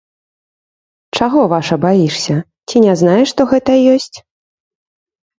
Чаго, 1.17 1.41
ваша, 1.51 1.75
баішся, 1.83 2.37
ці 2.67 2.81
не 2.85 2.95
знаеш, 3.01 3.25
што 3.35 3.41
гэта 3.53 3.71
ёсць? 3.93 4.17